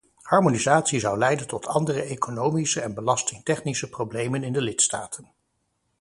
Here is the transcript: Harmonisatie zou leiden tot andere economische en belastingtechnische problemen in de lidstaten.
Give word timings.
Harmonisatie 0.21 0.99
zou 0.99 1.17
leiden 1.17 1.47
tot 1.47 1.67
andere 1.67 2.01
economische 2.01 2.81
en 2.81 2.93
belastingtechnische 2.93 3.89
problemen 3.89 4.43
in 4.43 4.53
de 4.53 4.61
lidstaten. 4.61 5.31